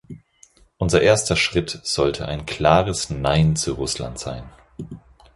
[0.79, 4.49] Unser erster Schritt sollte ein klares Nein zu Russland sein.